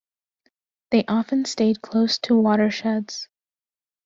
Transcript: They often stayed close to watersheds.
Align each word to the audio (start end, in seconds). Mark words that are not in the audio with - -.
They 0.89 1.05
often 1.05 1.45
stayed 1.45 1.79
close 1.83 2.17
to 2.21 2.35
watersheds. 2.35 3.29